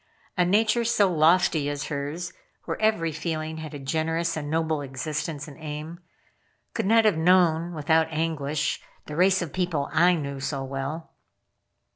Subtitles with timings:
[0.35, 2.33] A nature so lofty as hers,
[2.65, 5.99] where every feeling had a generous and noble existence and aim,
[6.73, 11.11] could not have known without anguish the race of people I knew so well.